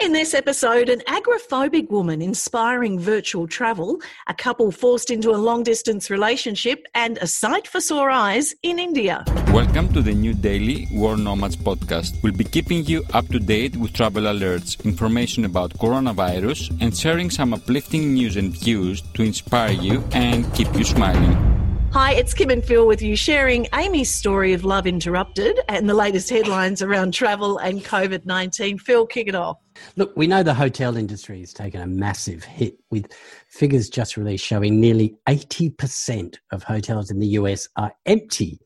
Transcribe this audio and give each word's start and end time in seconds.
In 0.00 0.12
this 0.12 0.32
episode, 0.32 0.88
an 0.90 1.00
agoraphobic 1.08 1.90
woman 1.90 2.22
inspiring 2.22 3.00
virtual 3.00 3.48
travel, 3.48 4.00
a 4.28 4.32
couple 4.32 4.70
forced 4.70 5.10
into 5.10 5.30
a 5.30 5.40
long 5.48 5.64
distance 5.64 6.08
relationship, 6.08 6.86
and 6.94 7.18
a 7.18 7.26
sight 7.26 7.66
for 7.66 7.80
sore 7.80 8.08
eyes 8.08 8.54
in 8.62 8.78
India. 8.78 9.24
Welcome 9.48 9.92
to 9.94 10.00
the 10.00 10.14
new 10.14 10.34
daily 10.34 10.86
World 10.92 11.18
Nomads 11.18 11.56
podcast. 11.56 12.22
We'll 12.22 12.32
be 12.32 12.44
keeping 12.44 12.86
you 12.86 13.02
up 13.12 13.26
to 13.30 13.40
date 13.40 13.74
with 13.76 13.92
travel 13.92 14.22
alerts, 14.22 14.80
information 14.84 15.44
about 15.44 15.72
coronavirus, 15.72 16.80
and 16.80 16.96
sharing 16.96 17.28
some 17.28 17.52
uplifting 17.52 18.14
news 18.14 18.36
and 18.36 18.52
views 18.52 19.02
to 19.14 19.24
inspire 19.24 19.72
you 19.72 20.04
and 20.12 20.46
keep 20.54 20.72
you 20.76 20.84
smiling. 20.84 21.58
Hi, 21.92 22.12
it's 22.12 22.34
Kim 22.34 22.50
and 22.50 22.64
Phil 22.64 22.86
with 22.86 23.02
you, 23.02 23.16
sharing 23.16 23.66
Amy's 23.74 24.12
story 24.12 24.52
of 24.52 24.62
Love 24.62 24.86
Interrupted 24.86 25.58
and 25.68 25.88
the 25.88 25.94
latest 25.94 26.30
headlines 26.30 26.82
around 26.82 27.14
travel 27.14 27.58
and 27.58 27.82
COVID 27.82 28.26
19. 28.26 28.78
Phil, 28.78 29.04
kick 29.06 29.26
it 29.26 29.34
off. 29.34 29.56
Look, 29.96 30.16
we 30.16 30.26
know 30.26 30.42
the 30.42 30.54
hotel 30.54 30.96
industry 30.96 31.40
has 31.40 31.52
taken 31.52 31.80
a 31.80 31.86
massive 31.86 32.44
hit 32.44 32.78
with 32.90 33.06
figures 33.48 33.88
just 33.88 34.16
released 34.16 34.44
showing 34.44 34.80
nearly 34.80 35.16
80% 35.28 36.36
of 36.52 36.62
hotels 36.62 37.10
in 37.10 37.18
the 37.18 37.28
US 37.28 37.68
are 37.76 37.92
empty. 38.06 38.60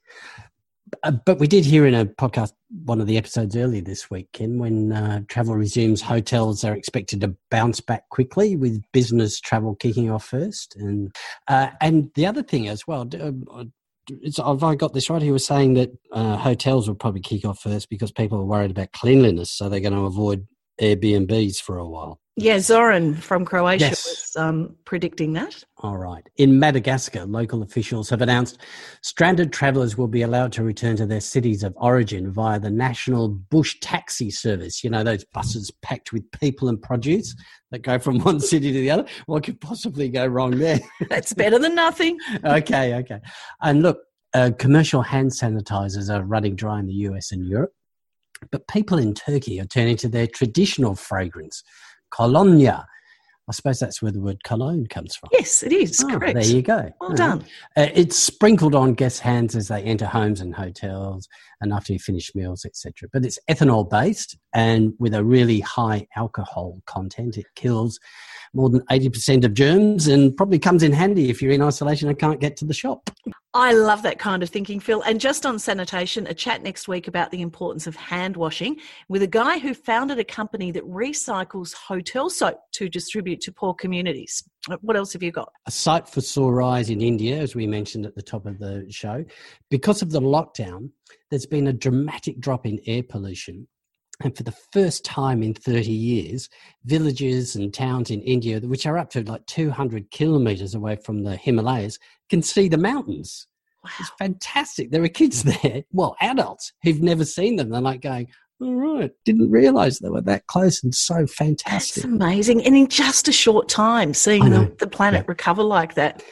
Uh, 1.02 1.10
but 1.10 1.38
we 1.38 1.46
did 1.46 1.64
hear 1.64 1.86
in 1.86 1.94
a 1.94 2.06
podcast, 2.06 2.52
one 2.84 3.00
of 3.00 3.06
the 3.06 3.16
episodes 3.16 3.56
earlier 3.56 3.80
this 3.80 4.10
week, 4.10 4.28
Kim, 4.32 4.58
when 4.58 4.92
uh, 4.92 5.22
travel 5.28 5.54
resumes, 5.54 6.02
hotels 6.02 6.64
are 6.64 6.74
expected 6.74 7.20
to 7.20 7.34
bounce 7.50 7.80
back 7.80 8.08
quickly 8.10 8.56
with 8.56 8.82
business 8.92 9.40
travel 9.40 9.74
kicking 9.74 10.10
off 10.10 10.24
first. 10.24 10.76
And 10.76 11.14
uh, 11.48 11.68
and 11.80 12.10
the 12.14 12.26
other 12.26 12.42
thing 12.42 12.68
as 12.68 12.86
well, 12.86 13.08
uh, 13.18 13.64
have 14.36 14.62
I 14.62 14.74
got 14.74 14.92
this 14.92 15.08
right? 15.08 15.22
He 15.22 15.30
was 15.30 15.46
saying 15.46 15.74
that 15.74 15.90
uh, 16.12 16.36
hotels 16.36 16.88
will 16.88 16.96
probably 16.96 17.20
kick 17.20 17.44
off 17.44 17.60
first 17.60 17.88
because 17.88 18.12
people 18.12 18.38
are 18.38 18.44
worried 18.44 18.70
about 18.70 18.92
cleanliness, 18.92 19.50
so 19.50 19.68
they're 19.68 19.80
going 19.80 19.94
to 19.94 20.00
avoid 20.00 20.46
Airbnbs 20.80 21.60
for 21.60 21.78
a 21.78 21.86
while. 21.86 22.18
Yeah, 22.36 22.60
Zoran 22.60 23.14
from 23.14 23.44
Croatia 23.44 23.88
yes. 23.88 24.06
was 24.06 24.42
um, 24.42 24.74
predicting 24.86 25.34
that. 25.34 25.62
All 25.78 25.98
right. 25.98 26.26
In 26.38 26.58
Madagascar, 26.58 27.26
local 27.26 27.62
officials 27.62 28.08
have 28.08 28.22
announced 28.22 28.58
stranded 29.02 29.52
travellers 29.52 29.98
will 29.98 30.08
be 30.08 30.22
allowed 30.22 30.50
to 30.52 30.62
return 30.62 30.96
to 30.96 31.04
their 31.04 31.20
cities 31.20 31.62
of 31.62 31.74
origin 31.76 32.32
via 32.32 32.58
the 32.58 32.70
national 32.70 33.28
bush 33.28 33.78
taxi 33.80 34.30
service. 34.30 34.82
You 34.82 34.88
know, 34.88 35.04
those 35.04 35.26
buses 35.26 35.70
packed 35.82 36.14
with 36.14 36.24
people 36.40 36.70
and 36.70 36.80
produce 36.80 37.36
that 37.70 37.82
go 37.82 37.98
from 37.98 38.20
one 38.20 38.40
city 38.52 38.72
to 38.72 38.80
the 38.80 38.90
other. 38.90 39.04
What 39.26 39.44
could 39.44 39.60
possibly 39.60 40.08
go 40.08 40.26
wrong 40.26 40.52
there? 40.52 40.80
That's 41.10 41.34
better 41.34 41.58
than 41.58 41.74
nothing. 41.74 42.16
okay, 42.44 42.94
okay. 42.94 43.20
And 43.60 43.82
look, 43.82 43.98
uh, 44.32 44.52
commercial 44.58 45.02
hand 45.02 45.32
sanitizers 45.32 46.08
are 46.08 46.24
running 46.24 46.56
dry 46.56 46.80
in 46.80 46.86
the 46.86 46.94
US 46.94 47.30
and 47.30 47.46
Europe. 47.46 47.74
But 48.50 48.66
people 48.68 48.98
in 48.98 49.14
Turkey 49.14 49.60
are 49.60 49.66
turning 49.66 49.96
to 49.98 50.08
their 50.08 50.26
traditional 50.26 50.94
fragrance 50.94 51.62
kolonya. 52.12 52.84
I 53.48 53.52
suppose 53.52 53.80
that's 53.80 54.00
where 54.00 54.12
the 54.12 54.20
word 54.20 54.42
cologne 54.44 54.86
comes 54.86 55.16
from. 55.16 55.30
Yes, 55.32 55.62
it 55.62 55.72
is. 55.72 56.02
Oh, 56.04 56.08
correct. 56.08 56.34
There 56.34 56.44
you 56.44 56.62
go. 56.62 56.92
Well 57.00 57.10
done. 57.10 57.44
Uh, 57.76 57.88
it's 57.92 58.16
sprinkled 58.16 58.74
on 58.74 58.94
guests' 58.94 59.18
hands 59.18 59.56
as 59.56 59.68
they 59.68 59.82
enter 59.82 60.06
homes 60.06 60.40
and 60.40 60.54
hotels 60.54 61.28
and 61.62 61.72
after 61.72 61.92
you 61.92 61.98
finish 61.98 62.34
meals, 62.34 62.64
etc. 62.66 63.08
But 63.12 63.24
it's 63.24 63.38
ethanol 63.48 63.88
based 63.88 64.36
and 64.52 64.92
with 64.98 65.14
a 65.14 65.24
really 65.24 65.60
high 65.60 66.06
alcohol 66.16 66.82
content. 66.86 67.38
It 67.38 67.46
kills 67.54 67.98
more 68.52 68.68
than 68.68 68.80
80% 68.90 69.44
of 69.44 69.54
germs 69.54 70.08
and 70.08 70.36
probably 70.36 70.58
comes 70.58 70.82
in 70.82 70.92
handy 70.92 71.30
if 71.30 71.40
you're 71.40 71.52
in 71.52 71.62
isolation 71.62 72.08
and 72.08 72.18
can't 72.18 72.40
get 72.40 72.56
to 72.58 72.66
the 72.66 72.74
shop. 72.74 73.08
I 73.54 73.74
love 73.74 74.02
that 74.02 74.18
kind 74.18 74.42
of 74.42 74.50
thinking, 74.50 74.80
Phil. 74.80 75.02
And 75.02 75.20
just 75.20 75.46
on 75.46 75.58
sanitation, 75.58 76.26
a 76.26 76.34
chat 76.34 76.62
next 76.62 76.88
week 76.88 77.06
about 77.06 77.30
the 77.30 77.42
importance 77.42 77.86
of 77.86 77.96
hand 77.96 78.36
washing 78.36 78.78
with 79.08 79.22
a 79.22 79.26
guy 79.26 79.58
who 79.58 79.74
founded 79.74 80.18
a 80.18 80.24
company 80.24 80.70
that 80.72 80.84
recycles 80.84 81.74
hotel 81.74 82.28
soap 82.28 82.58
to 82.72 82.88
distribute 82.88 83.40
to 83.42 83.52
poor 83.52 83.74
communities. 83.74 84.42
What 84.80 84.96
else 84.96 85.12
have 85.12 85.22
you 85.22 85.32
got? 85.32 85.52
A 85.66 85.70
sight 85.70 86.08
for 86.08 86.20
sore 86.20 86.62
eyes 86.62 86.88
in 86.88 87.00
India, 87.00 87.36
as 87.38 87.54
we 87.54 87.66
mentioned 87.66 88.06
at 88.06 88.14
the 88.14 88.22
top 88.22 88.46
of 88.46 88.58
the 88.58 88.86
show. 88.90 89.24
Because 89.70 90.02
of 90.02 90.10
the 90.12 90.20
lockdown, 90.20 90.90
there's 91.30 91.46
been 91.46 91.66
a 91.66 91.72
dramatic 91.72 92.38
drop 92.38 92.64
in 92.64 92.80
air 92.86 93.02
pollution 93.02 93.66
and 94.24 94.36
for 94.36 94.42
the 94.42 94.54
first 94.72 95.04
time 95.04 95.42
in 95.42 95.54
30 95.54 95.90
years, 95.90 96.48
villages 96.84 97.56
and 97.56 97.72
towns 97.72 98.10
in 98.10 98.22
India, 98.22 98.60
which 98.60 98.86
are 98.86 98.98
up 98.98 99.10
to 99.10 99.22
like 99.22 99.44
200 99.46 100.10
kilometers 100.10 100.74
away 100.74 100.96
from 100.96 101.24
the 101.24 101.36
Himalayas, 101.36 101.98
can 102.28 102.42
see 102.42 102.68
the 102.68 102.78
mountains. 102.78 103.46
Wow. 103.84 103.90
It's 103.98 104.10
fantastic. 104.18 104.90
There 104.90 105.02
are 105.02 105.08
kids 105.08 105.42
there, 105.62 105.82
well, 105.92 106.16
adults 106.20 106.72
who've 106.82 107.02
never 107.02 107.24
seen 107.24 107.56
them. 107.56 107.70
They're 107.70 107.80
like 107.80 108.00
going, 108.00 108.28
all 108.62 108.74
right, 108.74 109.10
didn't 109.24 109.50
realize 109.50 109.98
they 109.98 110.08
were 110.08 110.20
that 110.22 110.46
close 110.46 110.82
and 110.82 110.94
so 110.94 111.26
fantastic. 111.26 112.02
That's 112.02 112.12
amazing. 112.12 112.64
And 112.64 112.76
in 112.76 112.88
just 112.88 113.28
a 113.28 113.32
short 113.32 113.68
time, 113.68 114.14
seeing 114.14 114.50
the, 114.50 114.72
the 114.78 114.86
planet 114.86 115.24
yeah. 115.24 115.28
recover 115.28 115.62
like 115.62 115.94
that. 115.94 116.22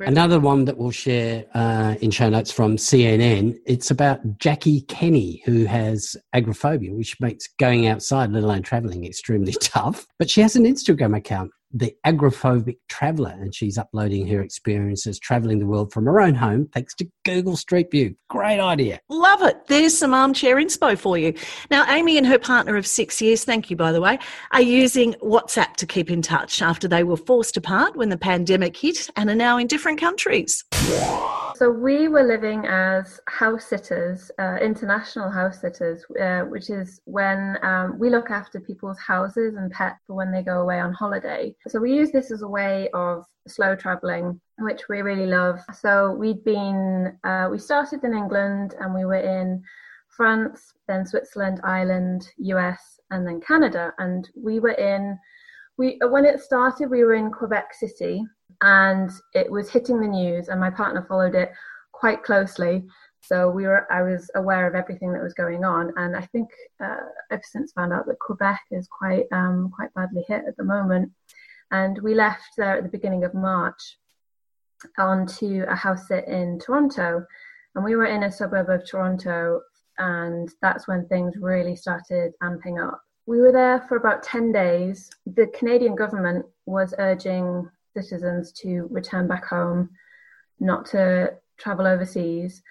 Another 0.00 0.40
one 0.40 0.64
that 0.64 0.76
we'll 0.76 0.90
share 0.90 1.44
uh, 1.54 1.94
in 2.00 2.10
show 2.10 2.28
notes 2.28 2.50
from 2.50 2.76
CNN. 2.76 3.56
It's 3.64 3.92
about 3.92 4.38
Jacqui 4.38 4.88
Kenny, 4.88 5.40
who 5.44 5.66
has 5.66 6.16
agoraphobia, 6.32 6.92
which 6.92 7.20
makes 7.20 7.46
going 7.60 7.86
outside, 7.86 8.32
let 8.32 8.42
alone 8.42 8.62
traveling, 8.62 9.04
extremely 9.04 9.52
tough. 9.60 10.04
But 10.18 10.30
she 10.30 10.40
has 10.40 10.56
an 10.56 10.64
Instagram 10.64 11.16
account 11.16 11.52
the 11.72 11.94
agrophobic 12.06 12.78
traveler, 12.88 13.36
and 13.40 13.54
she's 13.54 13.78
uploading 13.78 14.26
her 14.28 14.42
experiences 14.42 15.18
traveling 15.18 15.58
the 15.58 15.66
world 15.66 15.92
from 15.92 16.06
her 16.06 16.20
own 16.20 16.34
home 16.34 16.68
thanks 16.72 16.94
to 16.96 17.08
Google 17.24 17.56
Street 17.56 17.90
View. 17.90 18.14
Great 18.28 18.60
idea. 18.60 19.00
Love 19.08 19.42
it. 19.42 19.66
There's 19.66 19.96
some 19.96 20.14
armchair 20.14 20.56
inspo 20.56 20.98
for 20.98 21.18
you. 21.18 21.34
Now, 21.70 21.84
Amy 21.92 22.16
and 22.16 22.26
her 22.26 22.38
partner 22.38 22.76
of 22.76 22.86
six 22.86 23.20
years, 23.20 23.44
thank 23.44 23.70
you, 23.70 23.76
by 23.76 23.92
the 23.92 24.00
way, 24.00 24.18
are 24.52 24.62
using 24.62 25.14
WhatsApp 25.22 25.76
to 25.76 25.86
keep 25.86 26.10
in 26.10 26.22
touch 26.22 26.62
after 26.62 26.88
they 26.88 27.04
were 27.04 27.16
forced 27.16 27.56
apart 27.56 27.96
when 27.96 28.08
the 28.08 28.18
pandemic 28.18 28.76
hit 28.76 29.10
and 29.16 29.28
are 29.30 29.34
now 29.34 29.58
in 29.58 29.66
different 29.66 30.00
countries. 30.00 30.64
So 31.58 31.68
we 31.72 32.06
were 32.06 32.22
living 32.22 32.66
as 32.66 33.18
house 33.26 33.64
sitters, 33.64 34.30
uh, 34.38 34.58
international 34.62 35.28
house 35.28 35.60
sitters, 35.60 36.04
uh, 36.22 36.42
which 36.42 36.70
is 36.70 37.00
when 37.04 37.58
um, 37.64 37.98
we 37.98 38.10
look 38.10 38.30
after 38.30 38.60
people's 38.60 39.00
houses 39.00 39.56
and 39.56 39.68
pets 39.72 39.98
for 40.06 40.14
when 40.14 40.30
they 40.30 40.44
go 40.44 40.60
away 40.60 40.78
on 40.78 40.92
holiday. 40.92 41.56
So 41.66 41.80
we 41.80 41.92
use 41.92 42.12
this 42.12 42.30
as 42.30 42.42
a 42.42 42.46
way 42.46 42.88
of 42.94 43.24
slow 43.48 43.74
traveling, 43.74 44.40
which 44.60 44.88
we 44.88 45.02
really 45.02 45.26
love. 45.26 45.58
So 45.74 46.12
we'd 46.12 46.44
been, 46.44 47.18
uh, 47.24 47.48
we 47.50 47.58
started 47.58 48.04
in 48.04 48.14
England 48.14 48.76
and 48.78 48.94
we 48.94 49.04
were 49.04 49.14
in 49.38 49.60
France, 50.06 50.74
then 50.86 51.04
Switzerland, 51.04 51.60
Ireland, 51.64 52.30
US, 52.36 53.00
and 53.10 53.26
then 53.26 53.40
Canada. 53.40 53.92
And 53.98 54.30
we 54.36 54.60
were 54.60 54.78
in, 54.78 55.18
we 55.78 55.98
when 56.02 56.24
it 56.24 56.40
started, 56.40 56.90
we 56.90 57.04
were 57.04 57.14
in 57.14 57.30
Quebec 57.30 57.72
City, 57.72 58.24
and 58.60 59.10
it 59.34 59.50
was 59.50 59.70
hitting 59.70 60.00
the 60.00 60.08
news, 60.08 60.48
and 60.48 60.60
my 60.60 60.70
partner 60.70 61.06
followed 61.08 61.34
it 61.34 61.52
quite 61.92 62.22
closely. 62.22 62.84
So 63.20 63.50
we 63.50 63.66
were, 63.66 63.90
I 63.92 64.02
was 64.02 64.30
aware 64.36 64.66
of 64.66 64.74
everything 64.74 65.12
that 65.12 65.22
was 65.22 65.34
going 65.34 65.64
on, 65.64 65.92
and 65.96 66.16
I 66.16 66.22
think 66.26 66.48
uh, 66.82 66.96
I've 67.30 67.44
since 67.44 67.72
found 67.72 67.92
out 67.92 68.06
that 68.06 68.18
Quebec 68.18 68.60
is 68.70 68.88
quite 68.88 69.24
um, 69.32 69.70
quite 69.74 69.94
badly 69.94 70.24
hit 70.26 70.44
at 70.46 70.56
the 70.56 70.64
moment. 70.64 71.12
And 71.70 71.98
we 72.02 72.14
left 72.14 72.56
there 72.56 72.76
at 72.76 72.82
the 72.82 72.88
beginning 72.88 73.24
of 73.24 73.34
March 73.34 73.98
onto 74.96 75.64
a 75.68 75.74
house 75.74 76.08
sit 76.08 76.26
in 76.26 76.58
Toronto, 76.58 77.24
and 77.74 77.84
we 77.84 77.94
were 77.94 78.06
in 78.06 78.24
a 78.24 78.32
suburb 78.32 78.68
of 78.68 78.88
Toronto, 78.88 79.60
and 79.98 80.48
that's 80.60 80.88
when 80.88 81.06
things 81.06 81.34
really 81.36 81.76
started 81.76 82.32
amping 82.42 82.84
up. 82.84 83.00
We 83.28 83.42
were 83.42 83.52
there 83.52 83.84
for 83.86 83.98
about 83.98 84.22
10 84.22 84.52
days. 84.52 85.10
The 85.26 85.48
Canadian 85.48 85.94
government 85.94 86.46
was 86.64 86.94
urging 86.98 87.68
citizens 87.94 88.52
to 88.52 88.88
return 88.90 89.28
back 89.28 89.44
home, 89.44 89.90
not 90.60 90.86
to 90.92 91.34
travel 91.58 91.86
overseas. 91.86 92.62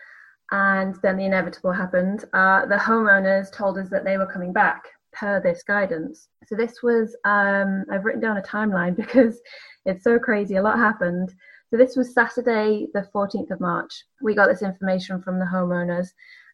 And 0.50 0.96
then 1.04 1.16
the 1.18 1.26
inevitable 1.26 1.72
happened. 1.72 2.26
Uh, 2.34 2.66
the 2.66 2.76
homeowners 2.76 3.52
told 3.52 3.78
us 3.78 3.88
that 3.90 4.04
they 4.04 4.18
were 4.18 4.26
coming 4.26 4.52
back 4.52 4.86
per 5.14 5.40
this 5.40 5.62
guidance. 5.62 6.28
So 6.48 6.56
this 6.56 6.82
was, 6.82 7.16
um, 7.24 7.86
I've 7.92 8.04
written 8.04 8.22
down 8.22 8.38
a 8.38 8.42
timeline 8.42 8.96
because 9.04 9.40
it's 9.86 10.04
so 10.04 10.18
crazy. 10.18 10.56
A 10.56 10.64
lot 10.64 10.80
happened. 10.80 11.36
So 11.70 11.78
this 11.78 11.96
was 11.96 12.16
Saturday, 12.16 12.88
the 12.96 13.08
14th 13.14 13.52
of 13.52 13.60
March. 13.60 14.06
We 14.24 14.34
got 14.34 14.48
this 14.48 14.64
information 14.64 15.22
from 15.22 15.38
the 15.38 15.46
homeowners. 15.46 16.08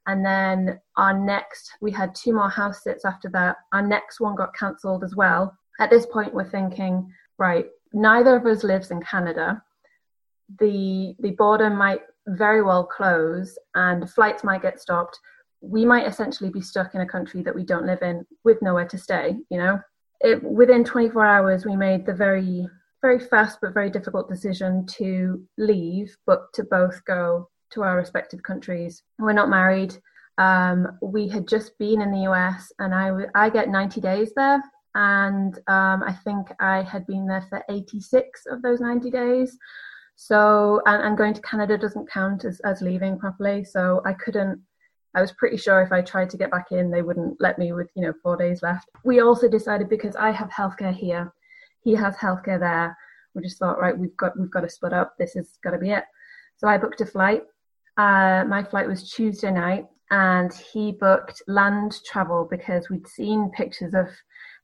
And 0.07 0.25
then 0.25 0.79
our 0.97 1.17
next, 1.17 1.71
we 1.81 1.91
had 1.91 2.13
two 2.13 2.33
more 2.33 2.49
house 2.49 2.83
sits 2.83 3.05
after 3.05 3.29
that. 3.29 3.57
Our 3.71 3.81
next 3.81 4.19
one 4.19 4.35
got 4.35 4.55
cancelled 4.55 5.03
as 5.03 5.15
well. 5.15 5.57
At 5.79 5.89
this 5.89 6.05
point, 6.05 6.33
we're 6.33 6.49
thinking, 6.49 7.11
right, 7.37 7.67
neither 7.93 8.35
of 8.35 8.45
us 8.45 8.63
lives 8.63 8.91
in 8.91 9.01
Canada. 9.01 9.63
The 10.59 11.15
the 11.19 11.31
border 11.31 11.69
might 11.69 12.01
very 12.27 12.61
well 12.61 12.83
close 12.83 13.57
and 13.75 14.09
flights 14.09 14.43
might 14.43 14.61
get 14.61 14.79
stopped. 14.79 15.19
We 15.61 15.85
might 15.85 16.07
essentially 16.07 16.49
be 16.49 16.61
stuck 16.61 16.95
in 16.95 17.01
a 17.01 17.07
country 17.07 17.41
that 17.43 17.55
we 17.55 17.63
don't 17.63 17.85
live 17.85 18.01
in 18.01 18.25
with 18.43 18.61
nowhere 18.61 18.87
to 18.87 18.97
stay, 18.97 19.37
you 19.49 19.57
know. 19.57 19.79
It, 20.19 20.43
within 20.43 20.83
24 20.83 21.25
hours 21.25 21.65
we 21.65 21.75
made 21.75 22.05
the 22.05 22.13
very 22.13 22.67
very 23.01 23.19
fast 23.19 23.59
but 23.61 23.73
very 23.73 23.89
difficult 23.89 24.29
decision 24.29 24.85
to 24.85 25.45
leave 25.57 26.15
but 26.25 26.53
to 26.53 26.63
both 26.63 27.03
go 27.03 27.49
to 27.73 27.83
our 27.83 27.97
respective 27.97 28.43
countries. 28.43 29.03
We're 29.19 29.33
not 29.33 29.49
married. 29.49 29.95
Um, 30.37 30.97
we 31.01 31.27
had 31.27 31.47
just 31.47 31.77
been 31.77 32.01
in 32.01 32.11
the 32.11 32.29
US 32.31 32.71
and 32.79 32.93
I, 32.93 33.11
I 33.35 33.49
get 33.49 33.69
90 33.69 34.01
days 34.01 34.31
there 34.35 34.63
and 34.95 35.55
um, 35.67 36.03
I 36.03 36.15
think 36.23 36.47
I 36.59 36.81
had 36.83 37.05
been 37.07 37.27
there 37.27 37.45
for 37.49 37.63
86 37.69 38.45
of 38.47 38.61
those 38.61 38.79
90 38.79 39.11
days. 39.11 39.57
So, 40.15 40.81
and, 40.85 41.03
and 41.03 41.17
going 41.17 41.33
to 41.33 41.41
Canada 41.41 41.77
doesn't 41.77 42.09
count 42.11 42.45
as, 42.45 42.59
as 42.61 42.81
leaving 42.81 43.17
properly. 43.17 43.63
So 43.63 44.01
I 44.05 44.13
couldn't, 44.13 44.61
I 45.15 45.21
was 45.21 45.31
pretty 45.33 45.57
sure 45.57 45.81
if 45.81 45.91
I 45.91 46.01
tried 46.01 46.29
to 46.31 46.37
get 46.37 46.51
back 46.51 46.71
in, 46.71 46.91
they 46.91 47.01
wouldn't 47.01 47.41
let 47.41 47.57
me 47.57 47.73
with, 47.73 47.89
you 47.95 48.03
know, 48.03 48.13
four 48.21 48.37
days 48.37 48.61
left. 48.61 48.89
We 49.03 49.19
also 49.19 49.47
decided 49.47 49.89
because 49.89 50.15
I 50.15 50.31
have 50.31 50.49
healthcare 50.49 50.93
here, 50.93 51.33
he 51.81 51.93
has 51.95 52.15
healthcare 52.15 52.59
there. 52.59 52.95
We 53.33 53.41
just 53.41 53.57
thought, 53.57 53.79
right, 53.79 53.97
we've 53.97 54.15
got, 54.17 54.39
we've 54.39 54.51
got 54.51 54.61
to 54.61 54.69
split 54.69 54.93
up. 54.93 55.15
This 55.17 55.35
is 55.35 55.57
got 55.63 55.71
to 55.71 55.79
be 55.79 55.91
it. 55.91 56.03
So 56.57 56.67
I 56.67 56.77
booked 56.77 57.01
a 57.01 57.05
flight. 57.05 57.43
Uh, 57.97 58.43
my 58.47 58.63
flight 58.63 58.87
was 58.87 59.11
Tuesday 59.11 59.51
night 59.51 59.85
and 60.11 60.53
he 60.53 60.91
booked 60.91 61.41
land 61.47 61.99
travel 62.05 62.47
because 62.49 62.89
we'd 62.89 63.07
seen 63.07 63.51
pictures 63.51 63.93
of 63.93 64.07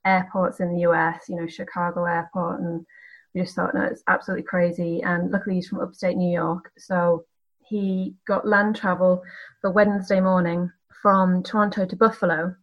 airports 0.04 0.60
in 0.60 0.72
the 0.72 0.82
US, 0.82 1.28
you 1.28 1.36
know, 1.36 1.46
Chicago 1.46 2.04
airport, 2.04 2.60
and 2.60 2.86
we 3.34 3.42
just 3.42 3.54
thought, 3.54 3.74
no, 3.74 3.82
it's 3.82 4.02
absolutely 4.06 4.44
crazy. 4.44 5.02
And 5.02 5.30
luckily, 5.30 5.56
he's 5.56 5.68
from 5.68 5.80
upstate 5.80 6.16
New 6.16 6.32
York, 6.32 6.70
so 6.78 7.24
he 7.60 8.14
got 8.26 8.46
land 8.46 8.76
travel 8.76 9.22
for 9.60 9.70
Wednesday 9.70 10.20
morning 10.20 10.70
from 11.02 11.42
Toronto 11.42 11.84
to 11.84 11.96
Buffalo, 11.96 12.54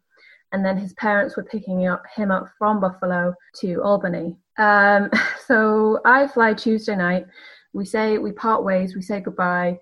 and 0.52 0.66
then 0.66 0.78
his 0.78 0.94
parents 0.94 1.36
were 1.36 1.44
picking 1.44 1.88
up 1.88 2.04
him 2.16 2.32
up 2.32 2.48
from 2.58 2.80
Buffalo 2.80 3.34
to 3.56 3.82
Albany. 3.84 4.38
Um, 4.58 5.10
so 5.46 6.00
I 6.06 6.28
fly 6.28 6.54
Tuesday 6.54 6.96
night. 6.96 7.26
We 7.74 7.86
say 7.86 8.18
we 8.18 8.32
part 8.32 8.64
ways. 8.64 8.96
We 8.96 9.02
say 9.02 9.20
goodbye, 9.20 9.80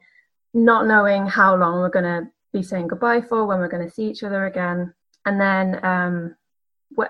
not 0.56 0.88
knowing 0.88 1.28
how 1.28 1.56
long 1.56 1.82
we're 1.82 1.90
going 1.90 2.06
to 2.06 2.32
be 2.54 2.64
saying 2.64 2.88
goodbye 2.88 3.22
for, 3.22 3.46
when 3.46 3.60
we're 3.60 3.68
going 3.68 3.88
to 3.88 3.94
see 3.94 4.10
each 4.10 4.24
other 4.24 4.46
again. 4.46 4.94
And 5.26 5.40
then 5.40 5.84
um, 5.84 6.36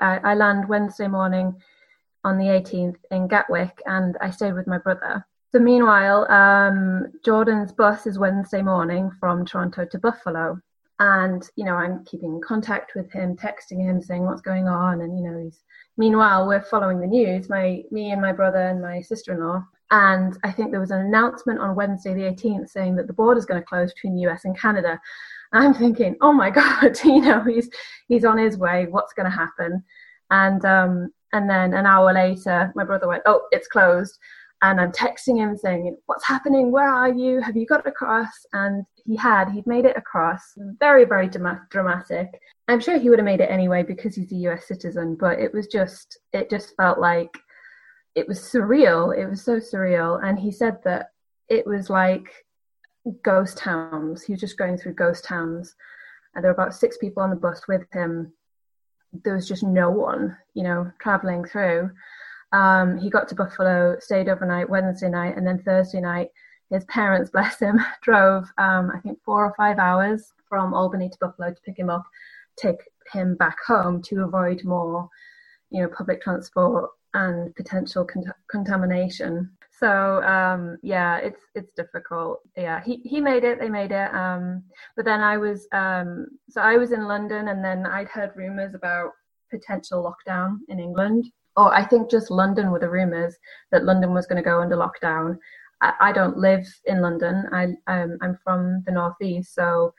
I, 0.01 0.33
land 0.33 0.67
Wednesday 0.67 1.07
morning 1.07 1.55
on 2.23 2.39
the 2.39 2.45
18th 2.45 2.97
in 3.11 3.27
Gatwick, 3.27 3.81
and 3.85 4.17
I 4.19 4.31
stayed 4.31 4.53
with 4.53 4.65
my 4.65 4.79
brother. 4.79 5.25
So 5.51 5.59
meanwhile, 5.59 6.29
um, 6.31 7.13
Jordan's 7.23 7.71
bus 7.71 8.07
is 8.07 8.17
Wednesday 8.17 8.63
morning 8.63 9.11
from 9.19 9.45
Toronto 9.45 9.85
to 9.85 9.99
Buffalo, 9.99 10.59
and 10.99 11.47
you 11.55 11.65
know 11.65 11.75
I'm 11.75 12.03
keeping 12.03 12.33
in 12.35 12.41
contact 12.41 12.95
with 12.95 13.11
him, 13.11 13.37
texting 13.37 13.79
him, 13.79 14.01
saying 14.01 14.23
what's 14.23 14.41
going 14.41 14.67
on, 14.67 15.01
and 15.01 15.17
you 15.17 15.23
know 15.23 15.37
he's. 15.37 15.59
Meanwhile, 15.97 16.47
we're 16.47 16.61
following 16.61 16.99
the 16.99 17.07
news. 17.07 17.47
My 17.47 17.83
me 17.91 18.11
and 18.11 18.21
my 18.21 18.33
brother 18.33 18.67
and 18.67 18.81
my 18.81 19.01
sister-in-law, 19.01 19.63
and 19.91 20.37
I 20.43 20.51
think 20.51 20.71
there 20.71 20.79
was 20.79 20.91
an 20.91 21.01
announcement 21.01 21.59
on 21.59 21.75
Wednesday 21.75 22.13
the 22.13 22.21
18th 22.21 22.69
saying 22.69 22.95
that 22.95 23.07
the 23.07 23.13
border 23.13 23.37
is 23.37 23.45
going 23.45 23.61
to 23.61 23.65
close 23.65 23.93
between 23.93 24.15
the 24.15 24.27
US 24.29 24.45
and 24.45 24.57
Canada. 24.57 24.99
I'm 25.53 25.73
thinking, 25.73 26.15
oh 26.21 26.33
my 26.33 26.49
God, 26.51 26.97
you 27.03 27.21
know, 27.21 27.43
he's 27.43 27.69
he's 28.07 28.25
on 28.25 28.37
his 28.37 28.57
way. 28.57 28.87
What's 28.89 29.13
going 29.13 29.29
to 29.29 29.35
happen? 29.35 29.83
And 30.31 30.65
um, 30.65 31.13
and 31.33 31.49
then 31.49 31.73
an 31.73 31.85
hour 31.85 32.13
later, 32.13 32.71
my 32.75 32.83
brother 32.83 33.07
went, 33.07 33.23
oh, 33.25 33.41
it's 33.51 33.67
closed. 33.67 34.17
And 34.61 34.79
I'm 34.79 34.91
texting 34.91 35.37
him 35.37 35.57
saying, 35.57 35.95
what's 36.05 36.25
happening? 36.25 36.71
Where 36.71 36.89
are 36.89 37.13
you? 37.13 37.41
Have 37.41 37.57
you 37.57 37.65
got 37.65 37.85
across? 37.85 38.45
And 38.53 38.85
he 39.05 39.15
had. 39.15 39.51
He'd 39.51 39.67
made 39.67 39.85
it 39.85 39.97
across. 39.97 40.41
Very, 40.79 41.03
very 41.03 41.27
dramatic. 41.27 42.39
I'm 42.67 42.79
sure 42.79 42.97
he 42.97 43.09
would 43.09 43.19
have 43.19 43.25
made 43.25 43.41
it 43.41 43.51
anyway 43.51 43.83
because 43.83 44.15
he's 44.15 44.31
a 44.31 44.47
US 44.47 44.67
citizen. 44.67 45.17
But 45.19 45.39
it 45.39 45.53
was 45.53 45.67
just, 45.67 46.17
it 46.33 46.49
just 46.49 46.75
felt 46.77 46.99
like 46.99 47.37
it 48.15 48.27
was 48.27 48.39
surreal. 48.39 49.15
It 49.15 49.27
was 49.27 49.43
so 49.43 49.57
surreal. 49.57 50.23
And 50.23 50.39
he 50.39 50.51
said 50.51 50.77
that 50.85 51.11
it 51.49 51.67
was 51.67 51.89
like 51.89 52.45
ghost 53.21 53.57
towns. 53.57 54.23
He 54.23 54.33
was 54.33 54.39
just 54.39 54.57
going 54.57 54.77
through 54.77 54.93
ghost 54.93 55.25
towns. 55.25 55.75
And 56.33 56.43
there 56.43 56.51
were 56.51 56.55
about 56.61 56.73
six 56.73 56.97
people 56.97 57.21
on 57.21 57.29
the 57.29 57.35
bus 57.35 57.67
with 57.67 57.83
him. 57.91 58.33
There 59.23 59.35
was 59.35 59.47
just 59.47 59.63
no 59.63 59.89
one, 59.89 60.35
you 60.53 60.63
know, 60.63 60.91
traveling 60.99 61.45
through. 61.45 61.91
Um, 62.51 62.97
he 62.97 63.09
got 63.09 63.27
to 63.29 63.35
Buffalo, 63.35 63.97
stayed 63.99 64.29
overnight 64.29 64.69
Wednesday 64.69 65.09
night, 65.09 65.37
and 65.37 65.45
then 65.45 65.61
Thursday 65.63 65.99
night, 66.01 66.29
his 66.69 66.85
parents, 66.85 67.29
bless 67.33 67.59
him, 67.59 67.79
drove, 68.01 68.45
um, 68.57 68.91
I 68.93 68.99
think, 68.99 69.19
four 69.23 69.45
or 69.45 69.53
five 69.55 69.77
hours 69.77 70.33
from 70.47 70.73
Albany 70.73 71.09
to 71.09 71.17
Buffalo 71.19 71.53
to 71.53 71.61
pick 71.65 71.77
him 71.77 71.89
up, 71.89 72.05
take 72.57 72.79
him 73.11 73.35
back 73.35 73.57
home 73.65 74.01
to 74.03 74.23
avoid 74.23 74.63
more, 74.63 75.09
you 75.69 75.81
know, 75.81 75.89
public 75.89 76.21
transport 76.21 76.89
and 77.13 77.55
potential 77.55 78.05
con- 78.05 78.33
contamination 78.49 79.49
so 79.77 80.23
um, 80.23 80.77
yeah, 80.83 81.17
it's 81.17 81.41
it's 81.53 81.73
difficult. 81.73 82.39
Yeah, 82.55 82.81
he 82.83 83.01
he 83.03 83.19
made 83.19 83.43
it. 83.43 83.59
They 83.59 83.69
made 83.69 83.91
it. 83.91 84.13
Um, 84.13 84.63
but 84.95 85.03
then 85.03 85.21
I 85.21 85.37
was 85.37 85.67
um, 85.73 86.27
so 86.49 86.61
I 86.61 86.77
was 86.77 86.91
in 86.91 87.07
London, 87.07 87.49
and 87.49 87.63
then 87.63 87.85
I'd 87.85 88.07
heard 88.07 88.31
rumors 88.35 88.73
about 88.73 89.11
potential 89.51 90.01
lockdown 90.03 90.59
in 90.69 90.79
England, 90.79 91.25
or 91.57 91.73
I 91.73 91.83
think 91.83 92.09
just 92.09 92.31
London 92.31 92.71
were 92.71 92.79
the 92.79 92.89
rumors 92.89 93.35
that 93.71 93.83
London 93.83 94.13
was 94.13 94.25
going 94.25 94.41
to 94.41 94.49
go 94.49 94.61
under 94.61 94.77
lockdown. 94.77 95.37
I, 95.81 95.93
I 95.99 96.11
don't 96.13 96.37
live 96.37 96.65
in 96.85 97.01
London. 97.01 97.45
I 97.51 97.75
um, 97.87 98.17
I'm 98.21 98.37
from 98.43 98.81
the 98.85 98.93
northeast, 98.93 99.53
so 99.53 99.93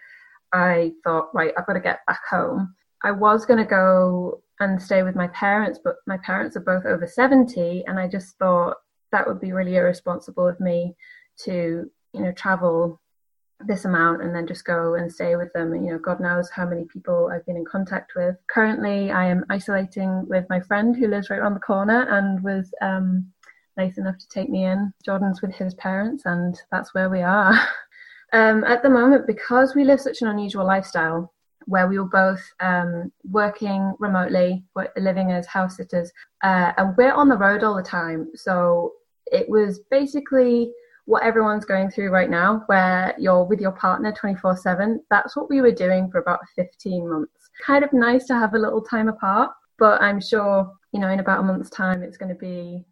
I 0.54 0.92
thought, 1.04 1.34
right, 1.34 1.52
I've 1.58 1.66
got 1.66 1.74
to 1.74 1.80
get 1.80 2.00
back 2.06 2.22
home. 2.30 2.74
I 3.04 3.10
was 3.10 3.44
going 3.44 3.58
to 3.58 3.66
go 3.66 4.40
and 4.60 4.80
stay 4.80 5.02
with 5.02 5.14
my 5.14 5.28
parents, 5.28 5.78
but 5.82 5.96
my 6.06 6.16
parents 6.18 6.56
are 6.56 6.60
both 6.60 6.86
over 6.86 7.06
70, 7.06 7.84
and 7.86 7.98
I 7.98 8.08
just 8.08 8.38
thought 8.38 8.76
that 9.12 9.26
would 9.26 9.40
be 9.40 9.52
really 9.52 9.76
irresponsible 9.76 10.46
of 10.48 10.58
me 10.60 10.96
to 11.44 11.90
you 12.12 12.20
know 12.20 12.32
travel 12.32 13.00
this 13.60 13.84
amount 13.84 14.22
and 14.22 14.34
then 14.34 14.46
just 14.46 14.64
go 14.64 14.94
and 14.94 15.10
stay 15.10 15.36
with 15.36 15.52
them. 15.52 15.74
You 15.74 15.92
know, 15.92 15.98
God 15.98 16.20
knows 16.20 16.50
how 16.50 16.66
many 16.66 16.84
people 16.84 17.30
I've 17.32 17.46
been 17.46 17.56
in 17.56 17.64
contact 17.64 18.12
with. 18.14 18.36
Currently, 18.50 19.10
I 19.10 19.26
am 19.26 19.44
isolating 19.48 20.26
with 20.28 20.44
my 20.50 20.60
friend 20.60 20.94
who 20.94 21.08
lives 21.08 21.30
right 21.30 21.38
around 21.38 21.54
the 21.54 21.60
corner 21.60 22.06
and 22.10 22.42
was 22.42 22.72
um, 22.82 23.26
nice 23.76 23.98
enough 23.98 24.18
to 24.18 24.28
take 24.28 24.50
me 24.50 24.64
in. 24.64 24.92
Jordan's 25.04 25.42
with 25.42 25.54
his 25.54 25.74
parents, 25.74 26.24
and 26.26 26.60
that's 26.70 26.94
where 26.94 27.08
we 27.08 27.22
are. 27.22 27.52
um, 28.32 28.64
at 28.64 28.82
the 28.82 28.90
moment, 28.90 29.26
because 29.26 29.74
we 29.74 29.84
live 29.84 30.00
such 30.00 30.22
an 30.22 30.28
unusual 30.28 30.66
lifestyle, 30.66 31.32
where 31.66 31.88
we 31.88 31.98
were 31.98 32.08
both 32.08 32.40
um, 32.60 33.12
working 33.30 33.94
remotely, 33.98 34.64
living 34.96 35.32
as 35.32 35.46
house 35.46 35.76
sitters, 35.76 36.10
uh, 36.42 36.72
and 36.76 36.96
we're 36.96 37.12
on 37.12 37.28
the 37.28 37.36
road 37.36 37.62
all 37.62 37.76
the 37.76 37.82
time. 37.82 38.30
So 38.34 38.92
it 39.26 39.48
was 39.48 39.80
basically 39.90 40.72
what 41.04 41.22
everyone's 41.22 41.64
going 41.64 41.90
through 41.90 42.10
right 42.10 42.30
now, 42.30 42.62
where 42.66 43.14
you're 43.18 43.44
with 43.44 43.60
your 43.60 43.72
partner 43.72 44.12
24 44.12 44.56
7. 44.56 45.00
That's 45.10 45.36
what 45.36 45.50
we 45.50 45.60
were 45.60 45.72
doing 45.72 46.10
for 46.10 46.18
about 46.18 46.40
15 46.54 47.08
months. 47.08 47.50
Kind 47.64 47.84
of 47.84 47.92
nice 47.92 48.26
to 48.26 48.34
have 48.34 48.54
a 48.54 48.58
little 48.58 48.82
time 48.82 49.08
apart, 49.08 49.50
but 49.78 50.00
I'm 50.00 50.20
sure, 50.20 50.72
you 50.92 51.00
know, 51.00 51.08
in 51.08 51.20
about 51.20 51.40
a 51.40 51.42
month's 51.42 51.70
time, 51.70 52.02
it's 52.02 52.16
going 52.16 52.32
to 52.32 52.38
be 52.38 52.84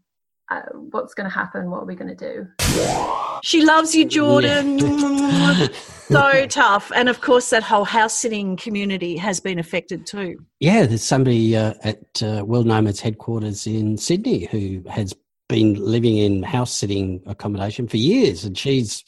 uh, 0.50 0.61
what's 0.90 1.14
going 1.14 1.28
to 1.28 1.35
happen? 1.35 1.71
What 1.71 1.83
are 1.83 1.87
we 1.87 1.95
going 1.95 2.14
to 2.14 2.35
do? 2.35 2.47
She 3.43 3.64
loves 3.64 3.95
you, 3.95 4.04
Jordan. 4.04 4.78
So 6.09 6.47
tough. 6.49 6.93
And 6.95 7.09
of 7.09 7.21
course, 7.21 7.51
that 7.51 7.63
whole 7.63 7.85
house 7.85 8.17
sitting 8.19 8.57
community 8.57 9.17
has 9.17 9.41
been 9.41 9.59
affected 9.59 10.07
too. 10.07 10.45
Yeah, 10.61 10.87
there's 10.87 11.03
somebody 11.03 11.57
uh, 11.57 11.75
at 11.83 12.23
uh, 12.23 12.45
World 12.45 12.67
Nomads 12.67 13.01
headquarters 13.01 13.67
in 13.67 13.97
Sydney 13.97 14.47
who 14.47 14.83
has 14.89 15.15
been 15.49 15.75
living 15.75 16.17
in 16.17 16.43
house 16.43 16.73
sitting 16.73 17.23
accommodation 17.27 17.87
for 17.87 17.97
years, 17.97 18.45
and 18.45 18.57
she's 18.57 19.05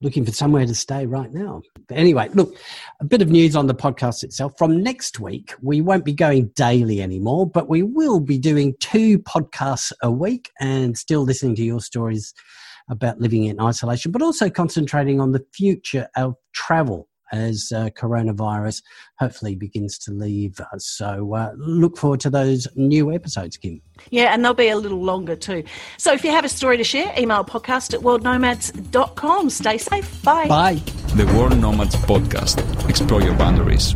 looking 0.00 0.24
for 0.24 0.32
somewhere 0.32 0.66
to 0.66 0.74
stay 0.74 1.06
right 1.06 1.32
now. 1.32 1.62
But 1.88 1.96
anyway, 1.96 2.28
look, 2.34 2.56
a 3.00 3.04
bit 3.04 3.22
of 3.22 3.30
news 3.30 3.56
on 3.56 3.66
the 3.66 3.74
podcast 3.74 4.22
itself. 4.22 4.52
From 4.58 4.82
next 4.82 5.18
week, 5.18 5.54
we 5.62 5.80
won't 5.80 6.04
be 6.04 6.12
going 6.12 6.48
daily 6.48 7.00
anymore, 7.00 7.48
but 7.48 7.68
we 7.68 7.82
will 7.82 8.20
be 8.20 8.38
doing 8.38 8.74
two 8.80 9.18
podcasts 9.20 9.92
a 10.02 10.10
week 10.10 10.50
and 10.60 10.96
still 10.96 11.22
listening 11.22 11.54
to 11.56 11.64
your 11.64 11.80
stories 11.80 12.34
about 12.88 13.20
living 13.20 13.44
in 13.44 13.60
isolation, 13.60 14.12
but 14.12 14.22
also 14.22 14.50
concentrating 14.50 15.20
on 15.20 15.32
the 15.32 15.44
future 15.52 16.08
of 16.16 16.34
travel 16.52 17.08
as 17.32 17.72
uh, 17.74 17.88
coronavirus 17.90 18.82
hopefully 19.18 19.56
begins 19.56 19.98
to 19.98 20.12
leave 20.12 20.60
us. 20.72 20.86
So 20.86 21.34
uh, 21.34 21.52
look 21.56 21.96
forward 21.96 22.20
to 22.20 22.30
those 22.30 22.68
new 22.76 23.12
episodes, 23.12 23.56
Kim. 23.56 23.80
Yeah, 24.10 24.34
and 24.34 24.44
they'll 24.44 24.54
be 24.54 24.68
a 24.68 24.76
little 24.76 25.02
longer 25.02 25.34
too. 25.34 25.64
So 25.98 26.12
if 26.12 26.24
you 26.24 26.30
have 26.30 26.44
a 26.44 26.48
story 26.48 26.76
to 26.76 26.84
share, 26.84 27.12
email 27.18 27.44
podcast 27.44 27.94
at 27.94 28.00
worldnomads.com. 28.00 29.50
Stay 29.50 29.78
safe. 29.78 30.22
Bye. 30.22 30.46
Bye. 30.46 30.82
The 31.14 31.26
World 31.26 31.58
Nomads 31.58 31.96
Podcast. 31.96 32.88
Explore 32.88 33.22
your 33.22 33.34
boundaries. 33.34 33.94